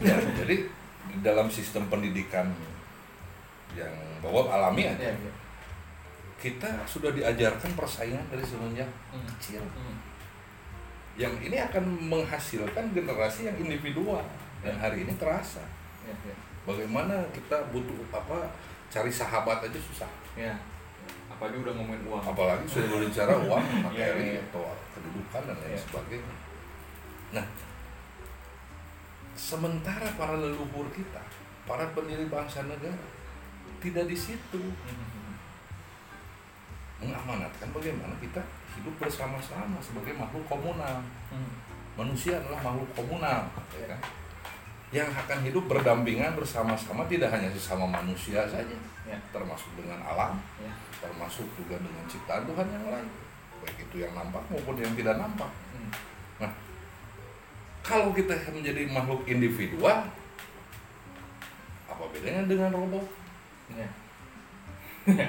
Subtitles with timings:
[0.00, 0.56] ya jadi
[1.08, 2.46] di dalam sistem pendidikan
[3.72, 5.32] yang bahwa alami aja Iya, iya.
[6.36, 9.24] kita sudah diajarkan persaingan dari semenjak Hmm.
[9.28, 9.98] kecil Hmm.
[11.14, 14.22] yang ini akan menghasilkan generasi yang individual
[14.60, 15.62] dan hari ini terasa
[16.02, 16.34] Iya, iya.
[16.64, 18.50] bagaimana kita butuh apa
[18.88, 20.54] cari sahabat aja susah Iya.
[21.28, 22.22] Apalagi udah ngomongin uang.
[22.24, 24.42] apalagi sudah berbicara uang materi Iya, iya.
[24.44, 25.80] atau kedudukan dan lain Iya.
[25.82, 26.34] sebagainya
[27.28, 27.44] nah
[29.38, 31.22] sementara para leluhur kita
[31.62, 32.98] para pendiri bangsa negara
[33.78, 35.38] tidak di situ Hmm.
[36.98, 38.42] mengamanatkan bagaimana kita
[38.74, 40.98] hidup bersama-sama sebagai makhluk komunal
[41.30, 41.54] Hmm.
[41.94, 44.00] manusia adalah makhluk komunal ya kan?
[44.88, 48.74] yang akan hidup berdampingan bersama-sama tidak hanya sesama manusia saja
[49.06, 49.14] Ya.
[49.30, 50.72] termasuk dengan alam Ya.
[50.98, 53.06] termasuk juga dengan ciptaan Tuhan yang lain
[53.62, 55.90] baik itu yang nampak maupun yang tidak nampak Hmm.
[57.98, 60.06] Kalau kita menjadi makhluk individual
[61.86, 63.04] apa bedanya dengan robot
[63.68, 63.88] Iya.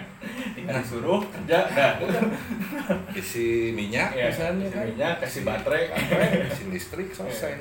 [0.55, 1.91] Tinggal disuruh kerja dah.
[3.19, 5.83] isi minyak Iya, misalnya isi kan minyak, kasih baterai.
[6.51, 7.59] isi listrik selesai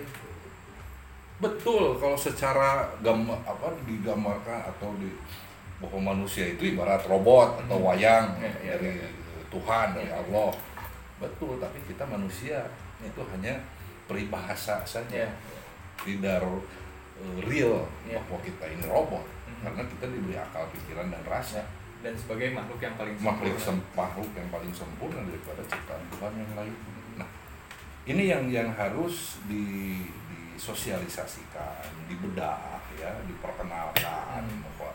[1.38, 5.06] betul kalau secara gambar apa digambarkan atau di
[5.78, 7.86] bahwa manusia itu ibarat robot atau Hmm.
[7.86, 9.08] wayang Iya, iya, dari iya.
[9.48, 10.18] Tuhan dari Iya.
[10.18, 10.50] Allah
[11.16, 12.66] betul tapi kita manusia
[13.00, 13.55] itu hanya
[14.09, 15.31] peribahasa saja Iya.
[16.01, 16.59] tidak uh,
[17.45, 18.19] real Iya.
[18.19, 19.61] bahwa kita ini robot Mhm.
[19.62, 21.62] karena kita diberi akal pikiran dan rasa
[21.98, 23.67] Dan sebagai makhluk yang paling makhluk sempurna.
[23.83, 26.75] sem- makhluk yang paling sempurna daripada ciptaan Tuhan yang lain.
[27.17, 27.27] Nah,
[28.06, 29.98] ini yang yang harus di
[30.55, 34.62] disosialisasikan, dibedah ya, diperkenalkan Hmm.
[34.62, 34.91] bahwa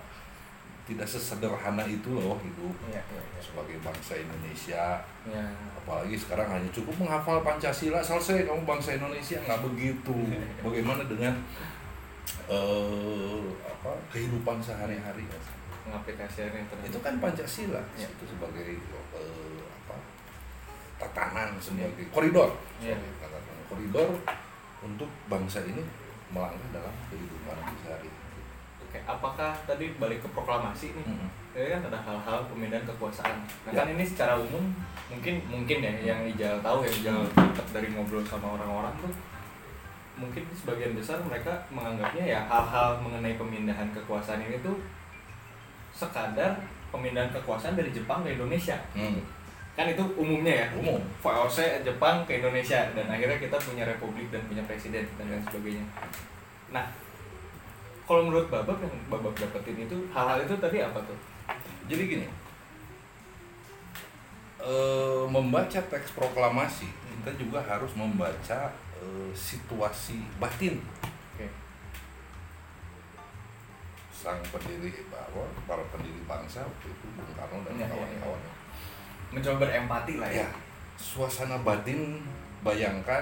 [0.83, 3.39] tidak sesederhana itu loh hidup Iya, iya, iya.
[3.39, 4.99] sebagai bangsa Indonesia.
[5.23, 5.47] Iya.
[5.75, 10.15] Apalagi sekarang hanya cukup menghafal Pancasila selesai kamu bangsa Indonesia nggak begitu.
[10.65, 11.39] Bagaimana dengan
[12.43, 15.23] eh apa kehidupan sehari-hari?
[15.83, 18.07] Pengaplikasiannya itu kan Pancasila Ya.
[18.07, 18.79] itu sebagai
[19.15, 19.95] eh, apa
[20.97, 22.95] tatanan sebagai koridor Ya.
[23.19, 24.09] Tatanan koridor
[24.79, 25.83] untuk bangsa ini
[26.31, 28.22] melangkah dalam kehidupan sehari Oke,
[29.03, 31.05] apakah tadi balik ke proklamasi nih?
[31.05, 31.29] Mm-mm.
[31.53, 33.35] Ini kan ada hal-hal pemindahan kekuasaan.
[33.63, 33.79] Nah Ya.
[33.79, 34.73] kan ini secara umum
[35.07, 39.13] mungkin mungkin ya yang Ijal tahu yang Ijal dapat dari ngobrol sama orang-orang tuh
[40.13, 44.77] mungkin sebagian besar mereka menganggapnya ya hal-hal mengenai pemindahan kekuasaan ini tuh
[45.91, 46.57] sekadar
[46.89, 48.77] pemindahan kekuasaan dari Jepang ke Indonesia.
[48.93, 49.21] Hmm,
[49.73, 50.67] Kan itu umumnya ya.
[50.71, 55.41] umum VOC Jepang ke Indonesia dan akhirnya kita punya republik dan punya presiden dan lain
[55.43, 55.85] sebagainya.
[56.69, 56.85] Nah,
[58.03, 61.17] kalau menurut Babak yang Babak dapetin itu hal-hal itu tadi apa tuh?
[61.87, 62.27] jadi gini
[64.59, 70.79] eh, membaca teks proklamasi kita juga harus membaca eh, situasi batin
[74.13, 77.91] sang pendiri bahwa para pendiri bangsa waktu itu Bung Karno dan Ya, ya, ya.
[77.91, 78.41] kawan-kawan
[79.35, 80.47] Mencoba berempati lah ya.
[80.47, 80.49] ya
[80.95, 82.23] suasana batin
[82.63, 83.19] bayangkan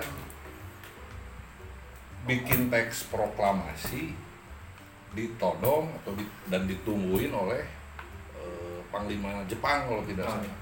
[2.30, 4.14] bikin teks proklamasi
[5.12, 7.62] ditodong atau di- dan ditungguin oleh
[8.34, 10.58] eh, panglima Jepang kalau tidak Ah, salah.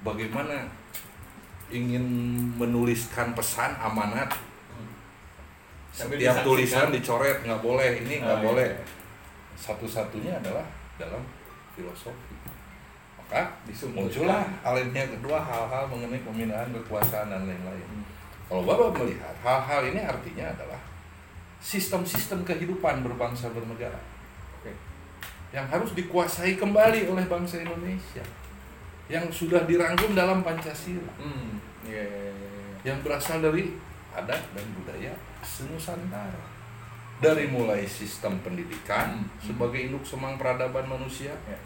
[0.00, 0.56] bagaimana
[1.68, 2.04] ingin
[2.56, 4.30] menuliskan pesan amanat?
[5.90, 8.46] Sambil setiap tulisan dicoret nggak boleh ini nggak Ah, iya.
[8.46, 8.68] boleh.
[9.54, 10.64] Satu-satunya adalah
[10.96, 11.20] dalam
[11.74, 12.34] filosofi.
[13.18, 13.46] Maka
[13.88, 17.86] muncullah alinea kedua hal-hal mengenai pemindahan kekuasaan dan lain-lain.
[17.86, 18.06] Hmm.
[18.46, 20.80] Kalau Bapak melihat hal-hal ini artinya adalah
[21.60, 24.00] sistem-sistem kehidupan berbangsa bernegara
[24.58, 24.72] Oke.
[25.52, 28.24] yang harus dikuasai kembali oleh bangsa Indonesia
[29.06, 31.60] yang sudah dirangkum dalam Pancasila Hmm.
[31.84, 32.74] Iya, iya, iya, iya.
[32.92, 33.72] yang berasal dari
[34.10, 36.48] adat dan budaya senusantara
[37.20, 39.28] dari mulai sistem pendidikan Hmm.
[39.38, 41.58] sebagai induk semang peradaban manusia Ya.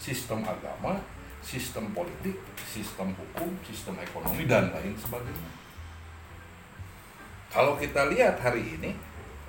[0.00, 0.96] sistem agama,
[1.44, 2.34] sistem politik,
[2.64, 5.50] sistem hukum, sistem ekonomi dan lain sebagainya.
[7.52, 8.96] Kalau kita lihat hari ini,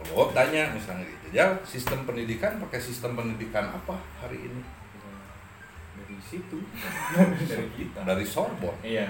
[0.09, 4.61] Bob tanya misalnya gitu, ya sistem pendidikan pakai sistem pendidikan apa hari ini?
[5.93, 6.57] Dari situ.
[7.47, 7.99] Dari kita.
[8.01, 8.81] Dari Sorbonne.
[8.81, 9.07] Iya.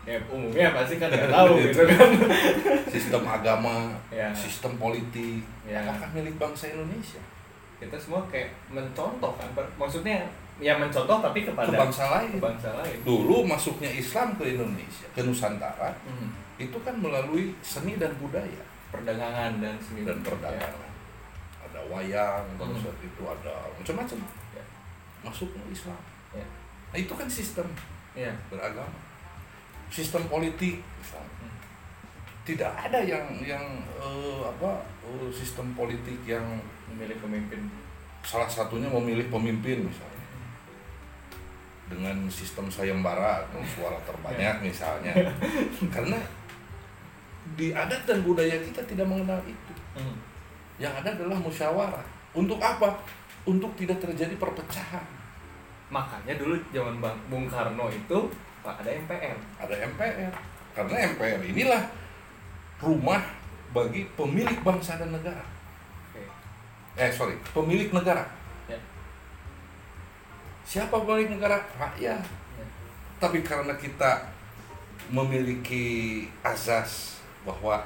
[0.00, 2.08] Ya umumnya pasti kan nggak tahu gitu kan.
[2.88, 4.32] Sistem agama, Ya.
[4.32, 5.84] sistem politik, Ya.
[5.84, 7.20] apakah milik bangsa Indonesia?
[7.76, 9.48] Kita semua kayak mencontoh kan.
[9.76, 10.24] Maksudnya
[10.56, 12.32] ya mencontoh tapi kepada Ke bangsa lain.
[12.32, 12.96] ke bangsa lain.
[13.00, 16.32] Dulu masuknya Islam ke Indonesia, ke Nusantara, Hmm.
[16.56, 18.64] itu kan melalui seni dan budaya.
[18.90, 20.90] Perdagangan dan seni dan perdagangan.
[21.62, 22.82] Ada wayang, pada Hmm.
[22.82, 24.18] saat itu ada macam-macam.
[24.52, 24.64] Ya.
[25.22, 26.00] Masuk ke Islam.
[26.34, 26.46] Ya.
[26.90, 27.66] Nah, itu kan sistem
[28.12, 28.34] Iya.
[28.50, 28.90] beragama.
[29.88, 31.34] Sistem politik misalnya.
[31.38, 31.58] Hmm.
[32.40, 33.62] tidak ada yang yang
[34.00, 36.42] eh, apa eh, sistem politik yang
[36.88, 37.68] memilih pemimpin
[38.24, 40.24] salah satunya memilih pemimpin misalnya
[41.86, 45.14] dengan sistem sayembara atau suara terbanyak misalnya
[45.94, 46.18] karena
[47.58, 49.72] di adat dan budaya kita tidak mengenal itu.
[49.90, 50.16] Hmm.
[50.80, 52.06] yang ada adalah musyawarah.
[52.32, 53.02] Untuk apa?
[53.44, 55.04] Untuk tidak terjadi perpecahan.
[55.90, 58.30] Makanya dulu zaman Bang Bung Karno itu
[58.60, 60.32] Pak ada MPR ada MPR
[60.76, 61.82] karena MPR inilah
[62.78, 63.20] rumah
[63.72, 65.42] bagi pemilik bangsa dan negara.
[66.12, 66.22] Oke.
[67.00, 68.28] eh sorry pemilik negara.
[68.68, 68.78] Ya.
[70.62, 71.64] siapa pemilik negara?
[71.74, 72.20] Rakyat.
[72.20, 72.66] Ya.
[73.18, 74.28] tapi karena kita
[75.10, 77.84] memiliki azas bahwa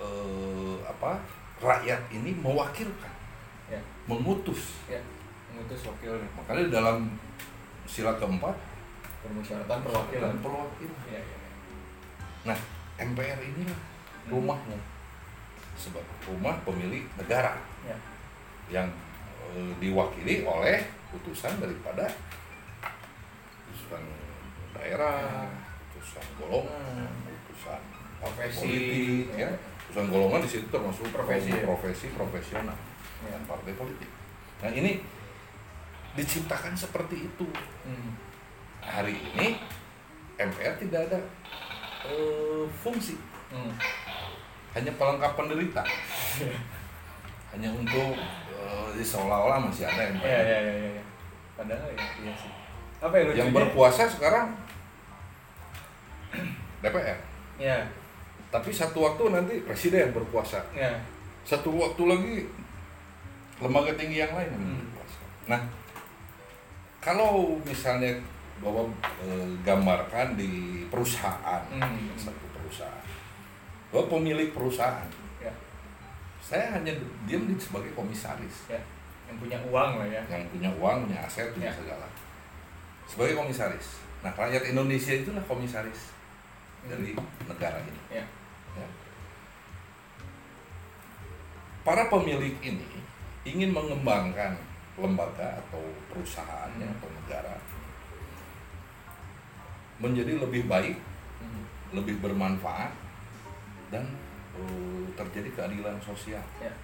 [0.00, 1.20] eh, apa
[1.58, 3.12] rakyat ini mewakilkan
[3.68, 3.80] ya.
[4.06, 4.78] mengutus.
[4.88, 5.02] Ya
[5.58, 6.28] mengutus wakilnya.
[6.38, 6.98] Makanya dalam
[7.88, 8.54] sila keempat
[9.24, 10.34] permusyawaratan perwakilan.
[10.38, 11.00] perwakilan.
[11.10, 11.50] Ya, ya, ya.
[12.52, 12.58] nah
[13.00, 13.80] MPR inilah
[14.30, 14.78] rumahnya.
[15.74, 17.58] Sebagai rumah pemilik negara.
[17.86, 17.96] Ya.
[18.68, 18.84] yang
[19.56, 22.04] eh, diwakili oleh putusan daripada
[23.64, 24.04] putusan
[24.76, 25.48] daerah,
[25.96, 27.27] putusan golongan, putusan
[27.60, 28.58] partai Profesi.
[28.60, 29.50] politik, ya.
[29.80, 31.62] Putusan golongan di situ termasuk Profesi, ya.
[31.62, 32.76] profesi profesional
[33.18, 33.30] Ya.
[33.30, 34.10] dan partai politik.
[34.58, 35.02] Nah ini
[36.14, 37.46] diciptakan seperti itu.
[37.82, 38.14] Hmm.
[38.80, 39.58] Hari ini
[40.36, 41.20] MPR tidak ada
[42.04, 43.18] eh, fungsi,
[43.48, 43.74] Hmm.
[44.72, 45.82] hanya pelengkap penderita.
[47.50, 48.12] hanya untuk
[48.52, 50.22] eh, seolah-olah masih ada MPR.
[50.22, 51.04] ya ya ya ya ya.
[51.54, 52.52] padahal ya iya sih
[52.98, 54.52] apa yang yang berkuasa sekarang
[56.82, 57.18] DPR
[57.58, 57.78] ya.
[58.48, 60.62] Tapi satu waktu nanti presiden yang berkuasa.
[60.72, 60.88] Ya.
[61.44, 62.34] Satu waktu lagi
[63.58, 64.80] lembaga tinggi yang lain yang Hmm.
[64.88, 65.20] berkuasa.
[65.50, 65.60] Nah
[66.98, 68.16] kalau misalnya
[68.58, 68.88] bahwa
[69.22, 72.10] eh, gambarkan di perusahaan Hmm.
[72.16, 73.04] satu perusahaan.
[73.92, 75.06] Bahwa pemilik perusahaan.
[75.38, 75.52] Ya.
[76.40, 76.92] Saya hanya
[77.28, 78.66] diam di sebagai komisaris.
[78.68, 78.80] Ya.
[79.28, 80.22] Yang punya uang lah ya.
[80.26, 81.76] Yang punya uang punya aset punya Ya.
[81.76, 82.06] segala.
[83.04, 84.00] Sebagai komisaris.
[84.24, 86.16] Nah rakyat Indonesia itulah komisaris
[86.86, 87.16] dari
[87.48, 88.24] negara ini ya
[88.78, 88.86] Ya.
[91.82, 92.86] Para pemilik ini
[93.42, 94.54] ingin mengembangkan
[94.94, 95.82] lembaga atau
[96.12, 96.94] perusahaannya Hmm.
[97.00, 97.54] atau negara
[99.98, 100.94] menjadi lebih baik,
[101.42, 101.64] Hmm.
[101.96, 102.94] lebih bermanfaat
[103.90, 104.06] dan
[104.58, 106.42] eh, terjadi keadilan sosial.
[106.58, 106.74] ya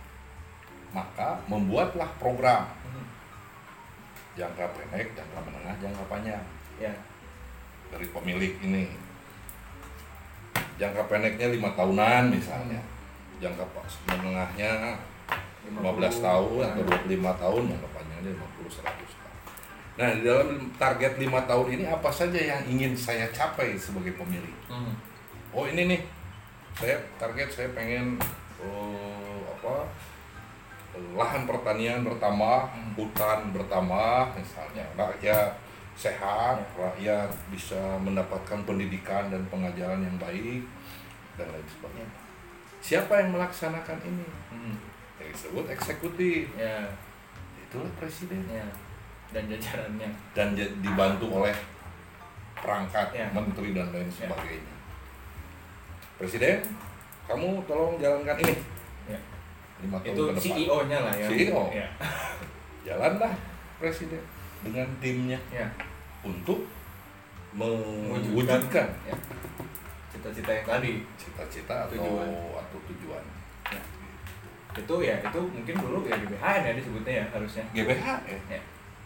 [0.91, 3.06] Maka membuatlah program Hmm.
[4.35, 6.44] jangka pendek, jangka menengah, jangka panjang
[6.79, 6.91] ya
[7.93, 9.14] dari pemilik ini.
[10.75, 12.81] Jangka pendeknya lima tahunan misalnya,
[13.38, 14.99] jangka pas- menengahnya
[15.65, 15.81] 15
[16.21, 19.32] tahun atau 25 tahun jangka panjangnya 50 100 tahun.
[19.94, 24.55] Nah, di dalam target 5 tahun ini apa saja yang ingin saya capai sebagai pemilik?
[24.67, 24.93] Hmm.
[25.50, 26.00] Oh, ini nih.
[26.75, 28.19] Saya target saya pengen
[28.59, 29.87] eh, apa?
[30.94, 32.91] lahan pertanian bertambah, Hmm.
[32.94, 34.87] hutan bertambah misalnya.
[34.94, 35.50] Rakyat
[35.94, 40.67] sehat, rakyat bisa mendapatkan pendidikan dan pengajaran yang baik
[41.35, 42.11] dan lain sebagainya.
[42.79, 44.26] Siapa yang melaksanakan ini?
[44.50, 44.76] Hmm.
[45.17, 46.50] Yang disebut eksekutif.
[46.55, 46.85] ya
[47.56, 48.43] Itulah presiden.
[48.46, 48.67] ya
[49.31, 51.55] dan jajarannya Dan dibantu oleh
[52.55, 53.26] perangkat Ya.
[53.31, 54.14] menteri dan lain Ya.
[54.20, 54.75] sebagainya.
[56.14, 56.62] Presiden,
[57.27, 58.55] kamu tolong jalankan ini.
[59.06, 59.19] ya
[59.82, 60.55] Lima tahun itu.
[60.55, 61.63] CEO-nya lah ya CEO.
[61.70, 61.89] ya
[62.84, 63.32] Jalanlah
[63.77, 64.22] presiden
[64.65, 65.69] dengan timnya ya
[66.25, 66.65] untuk
[67.55, 68.89] Mewujudkan.
[69.06, 69.15] ya
[70.11, 72.27] cita-cita yang tadi cita-cita atau Tujuan.
[72.59, 73.23] atau tujuan.
[73.71, 73.81] ya.
[74.75, 78.21] itu ya itu mungkin dulu ya GBHN ya disebutnya ya harusnya GBHN.
[78.51, 78.61] ya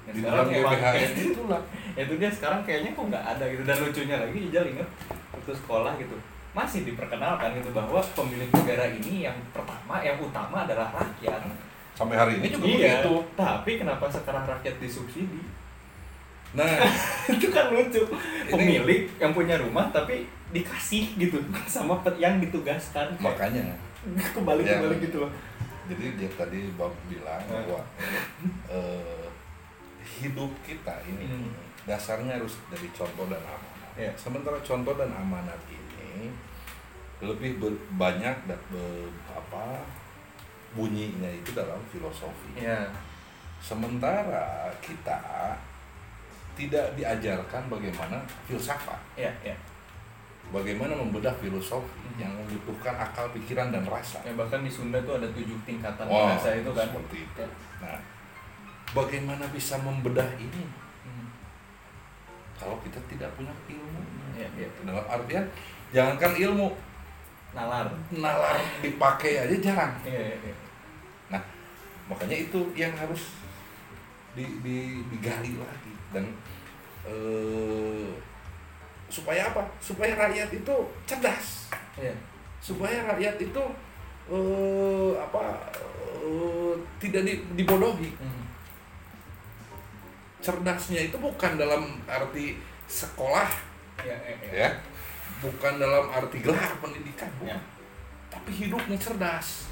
[0.09, 1.61] Dan Di sekarang dalam GBHN itulah
[1.93, 4.89] ya itu dia sekarang kayaknya kok nggak ada gitu dan lucunya lagi Ijal inget
[5.37, 6.17] waktu sekolah gitu
[6.57, 11.45] masih diperkenalkan gitu bahwa pemilik negara ini yang pertama yang utama adalah rakyat
[11.99, 13.15] sampai hari ini juga iya begitu.
[13.35, 15.43] tapi kenapa sekarang rakyat disubsidi
[16.49, 16.65] Nah,
[17.29, 21.37] itu kan lucu Ini- pemilik yang punya rumah tapi dikasih gitu
[21.69, 23.69] sama yang ditugaskan makanya
[24.33, 24.79] kembali Ya.
[24.79, 25.33] kembali gitu loh
[25.85, 27.65] jadi dia tadi Bob bilang Hmm.
[27.65, 27.81] bahwa
[28.67, 29.27] eh,
[30.15, 31.53] hidup kita ini Hmm.
[31.85, 33.93] dasarnya harus dari contoh dan amanat.
[33.95, 34.13] Ya.
[34.15, 36.29] Sementara contoh dan amanat ini
[37.19, 39.81] lebih ber- banyak dan be- apa
[40.79, 42.55] bunyinya itu dalam filosofi.
[42.55, 42.87] ya
[43.59, 45.19] Sementara kita
[46.55, 49.55] tidak diajarkan bagaimana filsafat, ya ya
[50.49, 52.23] bagaimana membedah filosofi Hmm.
[52.23, 54.19] yang membutuhkan akal, pikiran dan rasa.
[54.23, 57.43] ya bahkan di Sunda tuh ada tujuh tingkatan Wah, bahasa itu kan seperti itu.
[57.43, 57.49] Ya.
[57.79, 57.99] Nah,
[58.91, 60.63] bagaimana bisa membedah ini?
[61.03, 61.27] Hmm.
[62.55, 64.03] kalau kita tidak punya ilmu.
[64.35, 64.69] Iya, iya.
[64.83, 65.45] Dalam artian
[65.91, 66.69] jangankan ilmu,
[67.55, 69.95] nalar nalar dipakai aja jarang.
[70.03, 70.55] iya iya iya.
[72.09, 73.37] Makanya itu yang harus
[74.33, 76.25] di, di, digali lagi dan
[77.05, 78.09] eh,
[79.09, 79.65] supaya apa?
[79.81, 80.75] Supaya rakyat itu
[81.05, 82.13] cerdas, iya
[82.59, 83.63] supaya rakyat itu
[84.29, 85.73] eh, apa
[86.19, 88.11] eh, tidak di, dibodohi.
[88.19, 88.45] Hmm.
[90.39, 93.51] Cerdasnya itu bukan dalam arti sekolah
[94.07, 94.53] iya iya iya.
[94.55, 94.71] ya,
[95.43, 97.51] bukan dalam arti gelar pendidikan, bukan.
[97.51, 97.59] Ya.
[98.31, 99.67] tapi hidupnya cerdas.